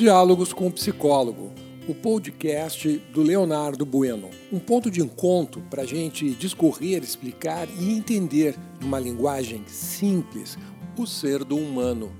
Diálogos 0.00 0.54
com 0.54 0.66
o 0.66 0.72
Psicólogo, 0.72 1.52
o 1.86 1.94
podcast 1.94 2.88
do 3.12 3.20
Leonardo 3.20 3.84
Bueno. 3.84 4.30
Um 4.50 4.58
ponto 4.58 4.90
de 4.90 5.02
encontro 5.02 5.60
para 5.68 5.82
a 5.82 5.84
gente 5.84 6.30
discorrer, 6.30 7.02
explicar 7.02 7.68
e 7.78 7.92
entender, 7.92 8.56
numa 8.80 8.98
linguagem 8.98 9.62
simples, 9.66 10.56
o 10.96 11.06
ser 11.06 11.44
do 11.44 11.54
humano. 11.54 12.10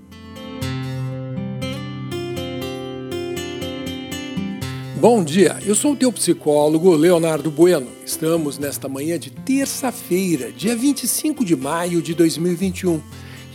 Bom 5.01 5.25
dia, 5.25 5.59
eu 5.65 5.75
sou 5.75 5.95
o 5.95 5.97
teu 5.97 6.13
psicólogo 6.13 6.95
Leonardo 6.95 7.51
Bueno. 7.51 7.89
Estamos 8.05 8.59
nesta 8.59 8.91
manhã 8.91 9.19
de 9.19 9.31
terça-feira, 9.31 10.53
dia 10.53 10.77
25 10.77 11.43
de 11.47 11.57
maio 11.57 12.03
de 12.03 12.13
2021. 12.13 13.01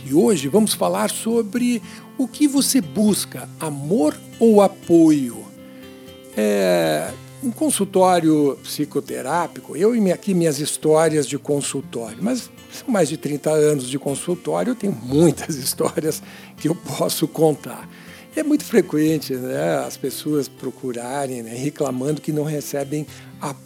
E 0.06 0.14
hoje 0.14 0.46
vamos 0.46 0.72
falar 0.72 1.10
sobre 1.10 1.82
o 2.16 2.28
que 2.28 2.46
você 2.46 2.80
busca, 2.80 3.48
amor 3.58 4.16
ou 4.38 4.62
apoio. 4.62 5.44
É, 6.36 7.10
um 7.42 7.50
consultório 7.50 8.56
psicoterápico, 8.62 9.76
eu 9.76 9.96
e 9.96 10.12
aqui 10.12 10.32
minhas 10.32 10.60
histórias 10.60 11.26
de 11.26 11.36
consultório, 11.36 12.18
mas 12.20 12.48
são 12.70 12.88
mais 12.88 13.08
de 13.08 13.16
30 13.16 13.50
anos 13.50 13.88
de 13.88 13.98
consultório, 13.98 14.70
eu 14.70 14.74
tenho 14.76 14.92
muitas 14.92 15.56
histórias 15.58 16.22
que 16.56 16.68
eu 16.68 16.76
posso 16.76 17.26
contar. 17.26 17.88
É 18.36 18.44
muito 18.44 18.64
frequente 18.64 19.34
né, 19.34 19.78
as 19.78 19.96
pessoas 19.96 20.46
procurarem, 20.46 21.42
né, 21.42 21.52
reclamando 21.52 22.20
que 22.20 22.30
não 22.30 22.44
recebem 22.44 23.04
apoio 23.40 23.65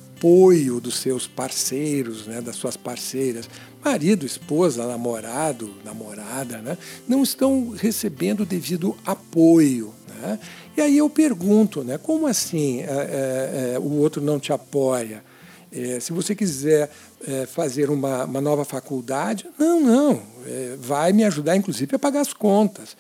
dos 0.80 0.98
seus 0.98 1.27
parceiros, 1.27 2.27
né, 2.27 2.41
das 2.41 2.56
suas 2.56 2.77
parceiras. 2.77 3.48
Marido, 3.84 4.27
esposa, 4.27 4.87
namorado, 4.87 5.74
namorada, 5.84 6.59
né, 6.59 6.77
não 7.09 7.23
estão 7.23 7.71
recebendo 7.71 8.40
o 8.40 8.46
devido 8.46 8.96
apoio. 9.04 9.95
Né? 10.09 10.38
E 10.77 10.80
aí 10.80 10.99
eu 10.99 11.09
pergunto, 11.09 11.82
né, 11.82 11.99
como 11.99 12.27
assim 12.27 12.80
é, 12.80 12.85
é, 12.85 13.73
é, 13.74 13.79
o 13.79 13.93
outro 13.99 14.23
não 14.23 14.38
te 14.38 14.52
apoia? 14.52 15.24
É, 15.73 16.01
se 16.01 16.12
você 16.12 16.34
quiser 16.34 16.90
é, 17.27 17.46
fazer 17.46 17.90
uma, 17.90 18.24
uma, 18.24 18.40
nova 18.40 18.65
faculdade, 18.65 19.46
não, 19.59 19.80
não, 19.80 20.23
é, 20.46 20.77
vai 20.79 21.12
me 21.12 21.24
ajudar 21.24 21.57
inclusive 21.57 21.95
a 21.95 21.99
pagar 21.99 22.21
as 22.21 22.32
contas 22.32 22.96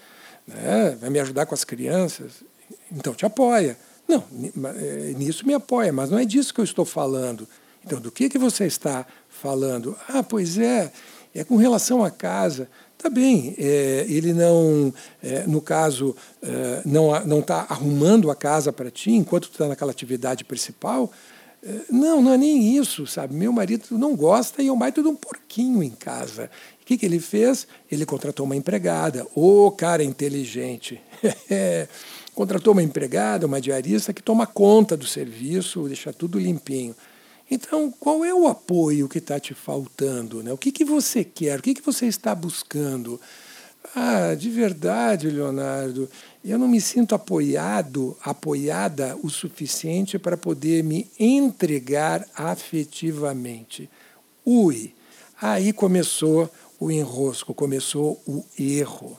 né? 0.54 0.96
vai 1.00 1.10
me 1.10 1.20
ajudar 1.20 1.46
com 1.46 1.54
as 1.54 1.64
crianças, 1.64 2.42
então 2.90 3.14
te 3.14 3.24
apoia. 3.24 3.76
Não, 4.10 4.24
é, 4.76 5.14
nisso 5.16 5.46
me 5.46 5.54
apoia, 5.54 5.92
mas 5.92 6.10
não 6.10 6.18
é 6.18 6.24
disso 6.24 6.52
que 6.52 6.60
eu 6.60 6.64
estou 6.64 6.84
falando. 6.84 7.46
Então, 7.84 8.00
do 8.00 8.10
que, 8.10 8.28
que 8.28 8.38
você 8.38 8.66
está 8.66 9.06
falando? 9.28 9.96
Ah, 10.08 10.22
pois 10.22 10.58
é, 10.58 10.92
é 11.32 11.44
com 11.44 11.56
relação 11.56 12.04
à 12.04 12.10
casa. 12.10 12.68
Tá 12.98 13.08
bem, 13.08 13.54
é, 13.56 14.04
ele 14.08 14.34
não, 14.34 14.92
é, 15.22 15.46
no 15.46 15.62
caso, 15.62 16.14
é, 16.42 16.82
não 16.84 17.38
está 17.38 17.64
arrumando 17.68 18.30
a 18.30 18.36
casa 18.36 18.72
para 18.72 18.90
ti 18.90 19.12
enquanto 19.12 19.48
tu 19.48 19.52
está 19.52 19.68
naquela 19.68 19.92
atividade 19.92 20.44
principal. 20.44 21.10
É, 21.62 21.80
não, 21.90 22.22
não 22.22 22.32
é 22.32 22.38
nem 22.38 22.76
isso, 22.76 23.06
sabe? 23.06 23.34
Meu 23.34 23.52
marido 23.52 23.84
não 23.90 24.16
gosta 24.16 24.62
e 24.62 24.68
é 24.68 24.72
um 24.72 24.78
baita 24.78 25.02
de 25.02 25.08
um 25.08 25.14
porquinho 25.14 25.82
em 25.82 25.90
casa 25.90 26.50
que, 26.90 26.98
que 26.98 27.06
ele 27.06 27.20
fez? 27.20 27.68
Ele 27.88 28.04
contratou 28.04 28.44
uma 28.44 28.56
empregada. 28.56 29.24
Ô, 29.32 29.66
oh, 29.66 29.70
cara 29.70 30.02
inteligente! 30.02 31.00
contratou 32.34 32.72
uma 32.72 32.82
empregada, 32.82 33.46
uma 33.46 33.60
diarista, 33.60 34.12
que 34.12 34.20
toma 34.20 34.44
conta 34.44 34.96
do 34.96 35.06
serviço, 35.06 35.86
deixa 35.86 36.12
tudo 36.12 36.36
limpinho. 36.36 36.96
Então, 37.48 37.92
qual 37.92 38.24
é 38.24 38.34
o 38.34 38.48
apoio 38.48 39.08
que 39.08 39.18
está 39.18 39.38
te 39.38 39.54
faltando? 39.54 40.42
Né? 40.42 40.52
O 40.52 40.58
que, 40.58 40.72
que 40.72 40.84
você 40.84 41.22
quer? 41.22 41.60
O 41.60 41.62
que, 41.62 41.74
que 41.74 41.82
você 41.82 42.06
está 42.06 42.34
buscando? 42.34 43.20
Ah, 43.94 44.34
de 44.34 44.50
verdade, 44.50 45.30
Leonardo, 45.30 46.08
eu 46.44 46.58
não 46.58 46.68
me 46.68 46.80
sinto 46.80 47.14
apoiado, 47.14 48.16
apoiada 48.22 49.16
o 49.22 49.28
suficiente 49.28 50.18
para 50.18 50.36
poder 50.36 50.84
me 50.84 51.10
entregar 51.18 52.26
afetivamente. 52.34 53.90
Ui, 54.44 54.94
aí 55.40 55.72
começou 55.72 56.48
o 56.78 56.90
enrosco, 56.90 57.52
começou 57.52 58.20
o 58.26 58.44
erro. 58.58 59.18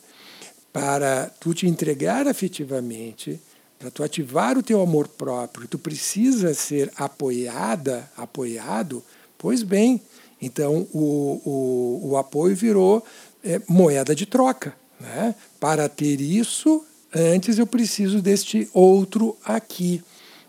Para 0.71 1.29
tu 1.39 1.53
te 1.53 1.67
entregar 1.67 2.27
afetivamente, 2.27 3.39
para 3.77 3.91
tu 3.91 4.03
ativar 4.03 4.57
o 4.57 4.63
teu 4.63 4.81
amor 4.81 5.07
próprio, 5.07 5.67
tu 5.67 5.77
precisa 5.77 6.53
ser 6.53 6.89
apoiada, 6.95 8.09
apoiado, 8.15 9.03
pois 9.37 9.63
bem, 9.63 10.01
então 10.41 10.87
o, 10.93 11.41
o, 11.43 12.09
o 12.11 12.17
apoio 12.17 12.55
virou 12.55 13.03
é, 13.43 13.61
moeda 13.67 14.15
de 14.15 14.25
troca. 14.25 14.75
Né? 14.99 15.35
Para 15.59 15.89
ter 15.89 16.21
isso, 16.21 16.85
antes 17.13 17.57
eu 17.57 17.67
preciso 17.67 18.21
deste 18.21 18.69
outro 18.73 19.37
aqui. 19.43 20.03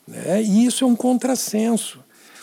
Né? 0.06 0.42
E 0.42 0.66
isso 0.66 0.84
é 0.84 0.86
um 0.86 0.96
contrassenso. 0.96 2.00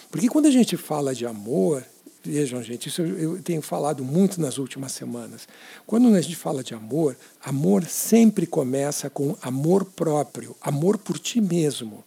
Porque 0.09 0.27
quando 0.27 0.47
a 0.47 0.51
gente 0.51 0.75
fala 0.75 1.13
de 1.13 1.25
amor, 1.25 1.83
Vejam, 2.21 2.61
gente, 2.61 2.89
isso 2.89 3.01
eu 3.01 3.41
tenho 3.41 3.61
falado 3.61 4.03
muito 4.03 4.41
nas 4.41 4.57
últimas 4.57 4.91
semanas. 4.91 5.47
Quando 5.87 6.13
a 6.13 6.21
gente 6.21 6.35
fala 6.35 6.61
de 6.61 6.73
amor, 6.73 7.15
amor 7.43 7.85
sempre 7.85 8.45
começa 8.45 9.09
com 9.09 9.37
amor 9.41 9.85
próprio, 9.85 10.53
amor 10.61 10.97
por 10.97 11.17
ti 11.17 11.39
mesmo. 11.39 12.03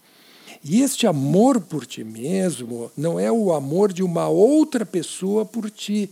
E 0.62 0.82
este 0.82 1.06
amor 1.06 1.60
por 1.62 1.86
ti 1.86 2.04
mesmo 2.04 2.92
não 2.94 3.18
é 3.18 3.32
o 3.32 3.54
amor 3.54 3.90
de 3.90 4.02
uma 4.02 4.28
outra 4.28 4.84
pessoa 4.84 5.46
por 5.46 5.70
ti, 5.70 6.10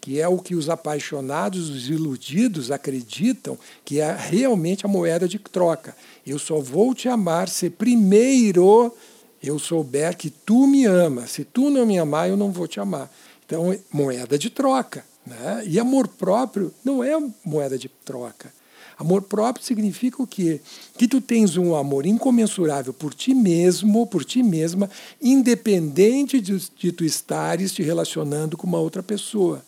que 0.00 0.20
é 0.20 0.28
o 0.28 0.38
que 0.38 0.54
os 0.54 0.68
apaixonados, 0.68 1.68
os 1.68 1.88
iludidos 1.88 2.70
acreditam 2.70 3.58
que 3.84 4.00
é 4.00 4.14
realmente 4.16 4.86
a 4.86 4.88
moeda 4.88 5.28
de 5.28 5.38
troca. 5.38 5.96
Eu 6.26 6.38
só 6.38 6.60
vou 6.60 6.94
te 6.94 7.08
amar 7.08 7.48
se 7.48 7.68
primeiro 7.68 8.94
eu 9.42 9.58
souber 9.58 10.16
que 10.16 10.30
tu 10.30 10.66
me 10.66 10.84
amas. 10.84 11.32
Se 11.32 11.44
tu 11.44 11.70
não 11.70 11.86
me 11.86 11.98
amar, 11.98 12.28
eu 12.28 12.36
não 12.36 12.50
vou 12.50 12.66
te 12.66 12.80
amar. 12.80 13.12
Então, 13.44 13.76
moeda 13.92 14.38
de 14.38 14.50
troca. 14.50 15.04
Né? 15.26 15.64
E 15.66 15.78
amor 15.78 16.08
próprio 16.08 16.72
não 16.84 17.02
é 17.02 17.12
moeda 17.44 17.78
de 17.78 17.88
troca. 17.88 18.52
Amor 18.98 19.22
próprio 19.22 19.64
significa 19.64 20.20
o 20.20 20.26
quê? 20.26 20.60
Que 20.96 21.06
tu 21.06 21.20
tens 21.20 21.56
um 21.56 21.76
amor 21.76 22.04
incomensurável 22.04 22.92
por 22.92 23.14
ti 23.14 23.32
mesmo, 23.32 24.06
por 24.08 24.24
ti 24.24 24.42
mesma, 24.42 24.90
independente 25.22 26.40
de, 26.40 26.58
de 26.76 26.90
tu 26.90 27.04
estares 27.04 27.72
te 27.72 27.80
relacionando 27.80 28.56
com 28.56 28.66
uma 28.66 28.80
outra 28.80 29.02
pessoa. 29.02 29.64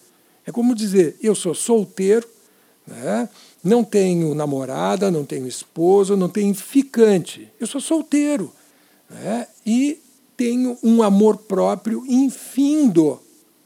É 0.50 0.53
como 0.53 0.75
dizer, 0.75 1.16
eu 1.22 1.33
sou 1.33 1.55
solteiro, 1.55 2.28
né? 2.84 3.28
não 3.62 3.84
tenho 3.84 4.34
namorada, 4.34 5.09
não 5.09 5.25
tenho 5.25 5.47
esposa, 5.47 6.16
não 6.16 6.28
tenho 6.28 6.53
ficante. 6.53 7.49
Eu 7.61 7.69
sou 7.69 7.81
solteiro. 7.81 8.53
Né? 9.09 9.47
E 9.65 10.00
tenho 10.37 10.77
um 10.83 11.05
amor 11.05 11.37
próprio 11.37 12.05
infindo 12.05 13.21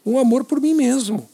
um 0.04 0.18
amor 0.18 0.44
por 0.44 0.60
mim 0.60 0.74
mesmo. 0.74 1.26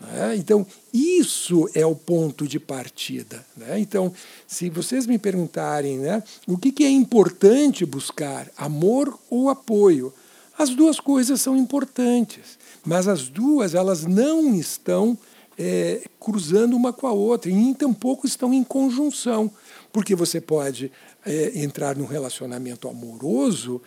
Né? 0.00 0.34
Então, 0.36 0.66
isso 0.94 1.68
é 1.74 1.84
o 1.84 1.94
ponto 1.94 2.48
de 2.48 2.58
partida. 2.58 3.44
Né? 3.54 3.78
Então, 3.78 4.10
se 4.46 4.70
vocês 4.70 5.06
me 5.06 5.18
perguntarem 5.18 5.98
né, 5.98 6.22
o 6.46 6.56
que, 6.56 6.72
que 6.72 6.84
é 6.84 6.90
importante 6.90 7.84
buscar, 7.84 8.50
amor 8.56 9.18
ou 9.28 9.50
apoio, 9.50 10.10
as 10.58 10.70
duas 10.70 10.98
coisas 10.98 11.40
são 11.40 11.56
importantes, 11.56 12.58
mas 12.84 13.08
as 13.08 13.28
duas 13.28 13.74
elas 13.74 14.04
não 14.04 14.54
estão 14.54 15.18
é, 15.58 16.02
cruzando 16.18 16.76
uma 16.76 16.92
com 16.92 17.06
a 17.06 17.12
outra, 17.12 17.50
e 17.50 17.74
tampouco 17.74 18.26
estão 18.26 18.52
em 18.52 18.62
conjunção, 18.62 19.50
porque 19.92 20.14
você 20.14 20.40
pode 20.40 20.92
é, 21.24 21.52
entrar 21.62 21.96
num 21.96 22.06
relacionamento 22.06 22.88
amoroso 22.88 23.80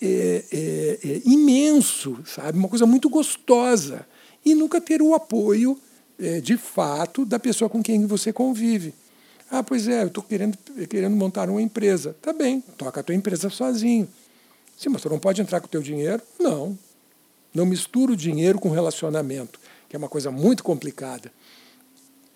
é, 0.00 0.44
é, 0.50 0.98
é, 1.04 1.22
imenso, 1.26 2.18
sabe? 2.24 2.58
Uma 2.58 2.68
coisa 2.68 2.86
muito 2.86 3.08
gostosa. 3.10 4.06
E 4.44 4.54
nunca 4.54 4.80
ter 4.80 5.02
o 5.02 5.14
apoio, 5.14 5.78
é, 6.18 6.40
de 6.40 6.56
fato, 6.56 7.26
da 7.26 7.38
pessoa 7.38 7.68
com 7.68 7.82
quem 7.82 8.06
você 8.06 8.32
convive. 8.32 8.94
Ah, 9.50 9.62
pois 9.62 9.88
é, 9.88 10.02
eu 10.02 10.06
estou 10.06 10.22
querendo, 10.22 10.56
querendo 10.88 11.14
montar 11.16 11.50
uma 11.50 11.60
empresa. 11.60 12.16
Tá 12.22 12.32
bem, 12.32 12.62
toca 12.78 13.00
a 13.00 13.02
tua 13.02 13.14
empresa 13.14 13.50
sozinho. 13.50 14.08
Sim, 14.80 14.88
mas 14.88 15.02
você 15.02 15.10
não 15.10 15.18
pode 15.18 15.42
entrar 15.42 15.60
com 15.60 15.66
o 15.66 15.68
teu 15.68 15.82
dinheiro? 15.82 16.22
Não. 16.38 16.78
Não 17.52 17.66
mistura 17.66 18.12
o 18.12 18.16
dinheiro 18.16 18.58
com 18.58 18.70
relacionamento, 18.70 19.60
que 19.86 19.94
é 19.94 19.98
uma 19.98 20.08
coisa 20.08 20.30
muito 20.30 20.64
complicada. 20.64 21.30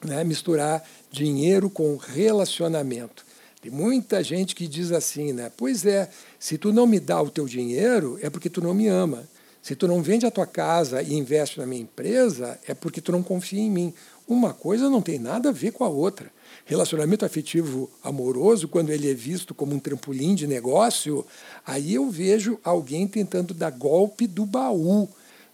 Né? 0.04 0.22
Misturar 0.24 0.86
dinheiro 1.10 1.70
com 1.70 1.96
relacionamento. 1.96 3.24
Tem 3.62 3.72
muita 3.72 4.22
gente 4.22 4.54
que 4.54 4.68
diz 4.68 4.92
assim, 4.92 5.32
né? 5.32 5.50
Pois 5.56 5.86
é, 5.86 6.10
se 6.38 6.58
tu 6.58 6.70
não 6.70 6.86
me 6.86 7.00
dá 7.00 7.22
o 7.22 7.30
teu 7.30 7.46
dinheiro, 7.46 8.18
é 8.20 8.28
porque 8.28 8.50
tu 8.50 8.60
não 8.60 8.74
me 8.74 8.88
ama. 8.88 9.26
Se 9.62 9.74
tu 9.74 9.88
não 9.88 10.02
vende 10.02 10.26
a 10.26 10.30
tua 10.30 10.46
casa 10.46 11.00
e 11.00 11.14
investe 11.14 11.58
na 11.58 11.64
minha 11.64 11.80
empresa, 11.80 12.60
é 12.68 12.74
porque 12.74 13.00
tu 13.00 13.10
não 13.10 13.22
confia 13.22 13.62
em 13.62 13.70
mim. 13.70 13.94
Uma 14.26 14.54
coisa 14.54 14.88
não 14.88 15.02
tem 15.02 15.18
nada 15.18 15.50
a 15.50 15.52
ver 15.52 15.72
com 15.72 15.84
a 15.84 15.88
outra. 15.88 16.32
Relacionamento 16.64 17.26
afetivo 17.26 17.90
amoroso, 18.02 18.66
quando 18.68 18.90
ele 18.90 19.10
é 19.10 19.14
visto 19.14 19.54
como 19.54 19.74
um 19.74 19.78
trampolim 19.78 20.34
de 20.34 20.46
negócio, 20.46 21.26
aí 21.66 21.94
eu 21.94 22.08
vejo 22.08 22.58
alguém 22.64 23.06
tentando 23.06 23.52
dar 23.52 23.70
golpe 23.70 24.26
do 24.26 24.46
baú, 24.46 25.06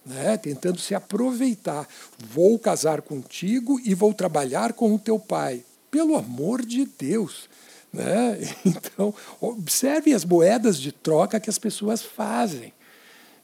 né? 0.07 0.37
tentando 0.37 0.79
se 0.79 0.95
aproveitar. 0.95 1.89
Vou 2.17 2.57
casar 2.61 3.03
contigo 3.03 3.81
e 3.85 3.93
vou 3.93 4.15
trabalhar 4.15 4.73
com 4.73 4.95
o 4.95 4.99
teu 4.99 5.19
pai. 5.19 5.65
Pelo 5.91 6.17
amor 6.17 6.65
de 6.65 6.87
Deus! 6.99 7.49
Né? 7.93 8.39
Então, 8.65 9.13
observe 9.41 10.15
as 10.15 10.25
moedas 10.25 10.79
de 10.79 10.93
troca 10.93 11.41
que 11.41 11.51
as 11.51 11.59
pessoas 11.59 12.03
fazem. 12.03 12.73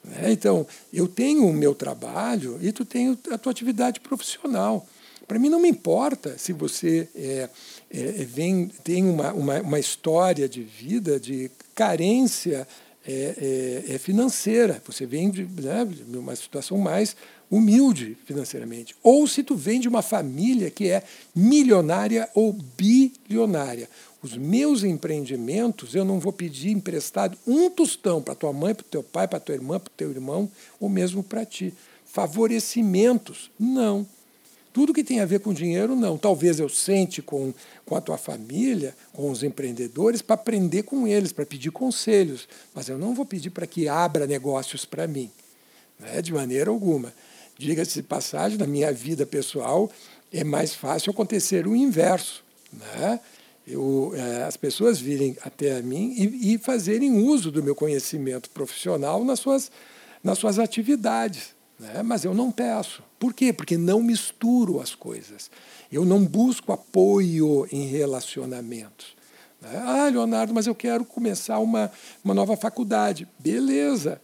Né? 0.05 0.31
Então, 0.31 0.65
eu 0.93 1.09
tenho 1.09 1.47
o 1.47 1.53
meu 1.53 1.75
trabalho 1.75 2.59
e 2.63 2.71
tu 2.71 2.85
tem 2.85 3.19
a 3.31 3.37
tua 3.37 3.51
atividade 3.51 3.99
profissional. 3.99 4.87
Para 5.27 5.39
mim 5.39 5.49
não 5.49 5.61
me 5.61 5.69
importa 5.69 6.39
se 6.39 6.53
você 6.53 7.09
é, 7.15 7.49
é, 7.91 8.01
é, 8.01 8.25
vem, 8.25 8.69
tem 8.85 9.05
uma, 9.05 9.33
uma, 9.33 9.61
uma, 9.61 9.79
história 9.79 10.49
de 10.49 10.63
vida 10.63 11.19
de 11.19 11.51
carência 11.75 12.67
é, 13.07 13.85
é, 13.89 13.95
é 13.95 13.99
financeira. 13.99 14.81
Você 14.87 15.05
vem 15.05 15.31
de, 15.31 15.45
né, 15.45 15.87
uma 16.15 16.37
situação 16.37 16.79
mais 16.79 17.17
humilde 17.51 18.17
financeiramente. 18.25 18.95
Ou 19.03 19.27
se 19.27 19.43
tu 19.43 19.57
vem 19.57 19.81
de 19.81 19.89
uma 19.89 20.03
família 20.03 20.71
que 20.71 20.89
é 20.89 21.03
milionária 21.35 22.29
ou 22.35 22.53
bilionária. 22.53 23.89
Os 24.23 24.37
meus 24.37 24.83
empreendimentos, 24.83 25.95
eu 25.95 26.05
não 26.05 26.19
vou 26.19 26.33
pedir 26.33 26.71
emprestado 26.71 27.37
um 27.47 27.71
tostão 27.71 28.21
para 28.21 28.35
tua 28.35 28.53
mãe, 28.53 28.75
para 28.75 28.85
teu 28.89 29.03
pai, 29.03 29.29
para 29.29 29.39
tua 29.39 29.55
irmã, 29.55 29.79
para 29.79 29.93
teu 29.97 30.11
irmão, 30.11 30.51
ou 30.81 30.89
mesmo 30.89 31.23
para 31.23 31.45
ti. 31.45 31.73
Favorecimentos, 32.05 33.51
não. 33.59 34.07
Tudo 34.77 34.93
que 34.93 35.03
tem 35.03 35.21
a 35.21 35.25
ver 35.25 35.41
com 35.41 35.55
dinheiro, 35.55 35.97
não. 35.97 36.19
Talvez 36.19 36.61
eu 36.61 36.69
sente 36.69 37.23
com, 37.23 37.55
com 37.87 37.97
a 37.97 38.01
tua 38.03 38.19
família, 38.19 38.95
com 39.11 39.31
os 39.31 39.43
empreendedores, 39.43 40.21
para 40.21 40.35
aprender 40.35 40.83
com 40.83 41.09
eles, 41.09 41.33
para 41.33 41.47
pedir 41.47 41.71
conselhos. 41.71 42.47
Mas 42.75 42.87
eu 42.87 42.99
não 42.99 43.15
vou 43.15 43.25
pedir 43.25 43.49
para 43.49 43.67
que 43.67 43.89
abra 43.89 44.27
negócios 44.27 44.85
para 44.85 45.07
mim, 45.07 45.31
né? 45.99 46.21
de 46.21 46.31
maneira 46.31 46.69
alguma. 46.69 47.11
Diga-se 47.57 47.95
de 47.95 48.03
passagem, 48.03 48.59
na 48.59 48.67
minha 48.67 48.93
vida 48.93 49.25
pessoal, 49.25 49.91
é 50.31 50.45
mais 50.45 50.75
fácil 50.75 51.11
acontecer 51.11 51.67
o 51.67 51.75
inverso. 51.75 52.45
Né? 52.71 53.19
Eu, 53.67 54.13
é, 54.15 54.43
as 54.43 54.59
pessoas 54.59 55.01
virem 55.01 55.39
até 55.41 55.81
mim 55.81 56.13
e, 56.19 56.53
e 56.53 56.59
fazerem 56.59 57.17
uso 57.17 57.51
do 57.51 57.63
meu 57.63 57.75
conhecimento 57.75 58.51
profissional 58.51 59.25
nas 59.25 59.41
suas, 59.41 59.73
nas 60.23 60.37
suas 60.37 60.59
atividades. 60.59 61.56
Né? 61.79 62.03
Mas 62.03 62.25
eu 62.25 62.35
não 62.35 62.51
peço. 62.51 63.03
Por 63.19 63.35
quê? 63.35 63.53
Porque 63.53 63.77
não 63.77 64.03
misturo 64.03 64.81
as 64.81 64.95
coisas. 64.95 65.51
Eu 65.91 66.05
não 66.05 66.25
busco 66.25 66.73
apoio 66.73 67.67
em 67.71 67.87
relacionamentos. 67.87 69.17
Né? 69.61 69.83
Ah, 69.85 70.09
Leonardo, 70.09 70.55
mas 70.55 70.67
eu 70.67 70.75
quero 70.75 71.05
começar 71.05 71.59
uma, 71.59 71.91
uma 72.25 72.35
nova 72.35 72.57
faculdade. 72.57 73.29
Beleza. 73.39 74.21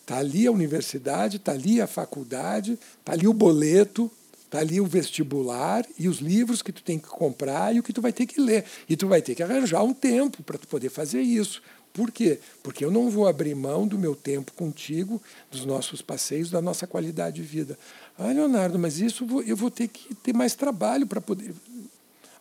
Está 0.00 0.18
ali 0.18 0.46
a 0.46 0.52
universidade, 0.52 1.38
está 1.38 1.52
ali 1.52 1.80
a 1.80 1.86
faculdade, 1.86 2.78
está 3.00 3.12
ali 3.12 3.26
o 3.26 3.32
boleto, 3.32 4.10
está 4.44 4.58
ali 4.58 4.78
o 4.78 4.84
vestibular 4.84 5.84
e 5.98 6.08
os 6.08 6.18
livros 6.18 6.60
que 6.60 6.70
tu 6.70 6.82
tem 6.82 6.98
que 6.98 7.08
comprar 7.08 7.74
e 7.74 7.80
o 7.80 7.82
que 7.82 7.92
tu 7.92 8.02
vai 8.02 8.12
ter 8.12 8.26
que 8.26 8.38
ler. 8.38 8.64
E 8.86 8.96
tu 8.96 9.08
vai 9.08 9.22
ter 9.22 9.34
que 9.34 9.42
arranjar 9.42 9.82
um 9.82 9.94
tempo 9.94 10.42
para 10.42 10.58
tu 10.58 10.68
poder 10.68 10.90
fazer 10.90 11.22
isso. 11.22 11.62
Por 11.94 12.10
quê? 12.10 12.40
Porque 12.60 12.84
eu 12.84 12.90
não 12.90 13.08
vou 13.08 13.28
abrir 13.28 13.54
mão 13.54 13.86
do 13.86 13.96
meu 13.96 14.16
tempo 14.16 14.52
contigo, 14.54 15.22
dos 15.48 15.64
nossos 15.64 16.02
passeios, 16.02 16.50
da 16.50 16.60
nossa 16.60 16.88
qualidade 16.88 17.36
de 17.36 17.42
vida. 17.42 17.78
Ah, 18.18 18.32
Leonardo, 18.32 18.76
mas 18.80 18.98
isso 18.98 19.24
eu 19.46 19.56
vou 19.56 19.70
ter 19.70 19.86
que 19.86 20.12
ter 20.12 20.34
mais 20.34 20.56
trabalho 20.56 21.06
para 21.06 21.20
poder. 21.20 21.54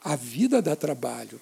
A 0.03 0.15
vida 0.15 0.59
dá 0.59 0.75
trabalho. 0.75 1.39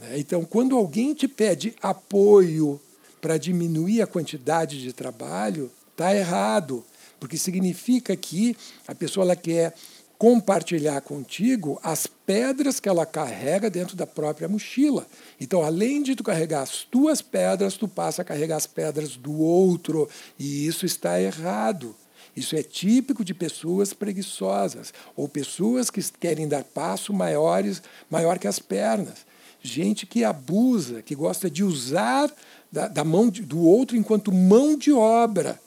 Né? 0.00 0.18
Então, 0.18 0.46
quando 0.46 0.74
alguém 0.74 1.12
te 1.12 1.28
pede 1.28 1.76
apoio 1.82 2.80
para 3.20 3.36
diminuir 3.36 4.00
a 4.00 4.06
quantidade 4.06 4.80
de 4.80 4.90
trabalho, 4.94 5.70
está 5.90 6.16
errado, 6.16 6.82
porque 7.20 7.36
significa 7.36 8.16
que 8.16 8.56
a 8.88 8.94
pessoa 8.94 9.24
ela 9.24 9.36
quer 9.36 9.74
compartilhar 10.22 11.00
contigo 11.00 11.80
as 11.82 12.06
pedras 12.06 12.78
que 12.78 12.88
ela 12.88 13.04
carrega 13.04 13.68
dentro 13.68 13.96
da 13.96 14.06
própria 14.06 14.48
mochila. 14.48 15.04
Então, 15.40 15.64
além 15.64 16.00
de 16.00 16.14
tu 16.14 16.22
carregar 16.22 16.62
as 16.62 16.84
tuas 16.84 17.20
pedras, 17.20 17.76
tu 17.76 17.88
passa 17.88 18.22
a 18.22 18.24
carregar 18.24 18.54
as 18.54 18.64
pedras 18.64 19.16
do 19.16 19.36
outro, 19.40 20.08
e 20.38 20.64
isso 20.64 20.86
está 20.86 21.20
errado. 21.20 21.92
Isso 22.36 22.54
é 22.54 22.62
típico 22.62 23.24
de 23.24 23.34
pessoas 23.34 23.92
preguiçosas 23.92 24.94
ou 25.16 25.28
pessoas 25.28 25.90
que 25.90 26.00
querem 26.12 26.46
dar 26.46 26.62
passo 26.62 27.12
maiores, 27.12 27.82
maior 28.08 28.38
que 28.38 28.46
as 28.46 28.60
pernas. 28.60 29.26
Gente 29.60 30.06
que 30.06 30.22
abusa, 30.22 31.02
que 31.02 31.16
gosta 31.16 31.50
de 31.50 31.64
usar 31.64 32.32
da, 32.70 32.86
da 32.86 33.02
mão 33.02 33.28
de, 33.28 33.42
do 33.42 33.58
outro 33.58 33.96
enquanto 33.96 34.30
mão 34.30 34.78
de 34.78 34.92
obra. 34.92 35.60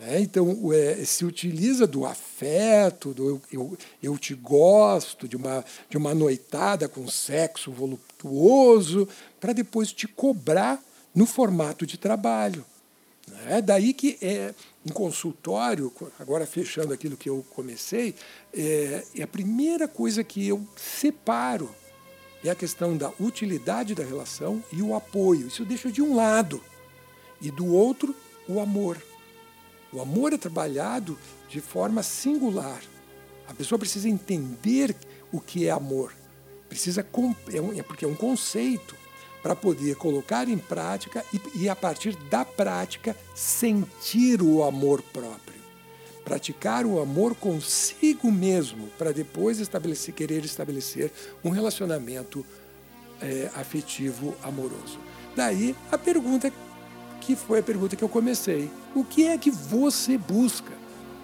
Né? 0.00 0.20
Então, 0.20 0.72
é, 0.72 1.04
se 1.04 1.26
utiliza 1.26 1.86
do 1.86 2.06
afeto, 2.06 3.12
do 3.12 3.28
eu, 3.28 3.42
eu, 3.52 3.78
eu, 4.02 4.18
te 4.18 4.34
gosto, 4.34 5.28
de 5.28 5.36
uma, 5.36 5.62
de 5.90 5.98
uma 5.98 6.14
noitada 6.14 6.88
com 6.88 7.06
sexo 7.06 7.70
voluptuoso, 7.70 9.06
para 9.38 9.52
depois 9.52 9.92
te 9.92 10.08
cobrar 10.08 10.82
no 11.14 11.26
formato 11.26 11.86
de 11.86 11.98
trabalho. 11.98 12.64
É 13.46 13.60
daí 13.60 13.92
que 13.92 14.18
é, 14.22 14.54
em 14.84 14.92
consultório, 14.92 15.92
agora 16.18 16.46
fechando 16.46 16.94
aquilo 16.94 17.16
que 17.16 17.28
eu 17.28 17.44
comecei, 17.54 18.14
é, 18.54 19.04
é 19.14 19.22
a 19.22 19.28
primeira 19.28 19.86
coisa 19.86 20.24
que 20.24 20.48
eu 20.48 20.66
separo 20.76 21.70
é 22.42 22.48
a 22.48 22.54
questão 22.54 22.96
da 22.96 23.12
utilidade 23.20 23.94
da 23.94 24.02
relação 24.02 24.64
e 24.72 24.80
o 24.80 24.94
apoio. 24.94 25.48
Isso 25.48 25.62
deixo 25.62 25.92
de 25.92 26.00
um 26.00 26.16
lado. 26.16 26.62
E 27.40 27.50
do 27.50 27.66
outro, 27.66 28.16
o 28.48 28.60
amor. 28.60 28.96
O 29.92 30.00
amor 30.00 30.32
é 30.32 30.38
trabalhado 30.38 31.18
de 31.48 31.60
forma 31.60 32.02
singular. 32.02 32.80
A 33.48 33.54
pessoa 33.54 33.78
precisa 33.78 34.08
entender 34.08 34.94
o 35.32 35.40
que 35.40 35.66
é 35.66 35.70
amor. 35.70 36.12
Precisa 36.68 37.00
é, 37.00 37.78
é 37.78 37.82
porque 37.82 38.04
é 38.04 38.08
um 38.08 38.14
conceito 38.14 38.94
para 39.42 39.56
poder 39.56 39.96
colocar 39.96 40.48
em 40.48 40.58
prática 40.58 41.24
e, 41.34 41.62
e 41.62 41.68
a 41.68 41.74
partir 41.74 42.14
da 42.30 42.44
prática 42.44 43.16
sentir 43.34 44.42
o 44.42 44.62
amor 44.62 45.02
próprio. 45.02 45.58
Praticar 46.24 46.86
o 46.86 47.00
amor 47.00 47.34
consigo 47.34 48.30
mesmo 48.30 48.88
para 48.98 49.12
depois 49.12 49.58
estabelecer, 49.58 50.14
querer 50.14 50.44
estabelecer 50.44 51.10
um 51.42 51.50
relacionamento 51.50 52.46
é, 53.20 53.50
afetivo 53.56 54.36
amoroso. 54.42 55.00
Daí 55.34 55.74
a 55.90 55.98
pergunta 55.98 56.52
que 57.30 57.36
foi 57.36 57.60
a 57.60 57.62
pergunta 57.62 57.94
que 57.94 58.02
eu 58.02 58.08
comecei. 58.08 58.68
O 58.92 59.04
que 59.04 59.28
é 59.28 59.38
que 59.38 59.52
você 59.52 60.18
busca? 60.18 60.72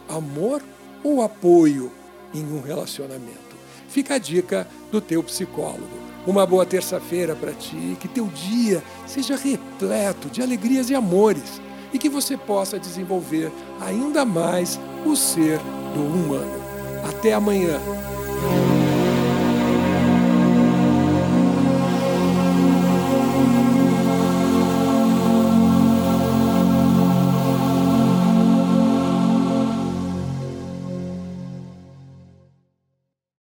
Amor 0.09 0.63
ou 1.03 1.21
apoio 1.21 1.91
em 2.33 2.45
um 2.45 2.61
relacionamento? 2.61 3.57
Fica 3.89 4.15
a 4.15 4.19
dica 4.19 4.69
do 4.93 5.01
teu 5.01 5.21
psicólogo. 5.25 6.07
Uma 6.25 6.47
boa 6.47 6.65
terça-feira 6.65 7.35
para 7.35 7.53
ti, 7.53 7.97
que 7.99 8.07
teu 8.07 8.27
dia 8.27 8.85
seja 9.05 9.35
repleto 9.35 10.29
de 10.29 10.41
alegrias 10.41 10.91
e 10.91 10.95
amores 10.95 11.61
e 11.93 11.99
que 11.99 12.09
você 12.09 12.37
possa 12.37 12.79
desenvolver 12.79 13.51
ainda 13.81 14.25
mais 14.25 14.79
o 15.05 15.17
ser 15.17 15.59
do 15.93 16.03
humano. 16.03 16.63
Até 17.09 17.33
amanhã 17.33 17.81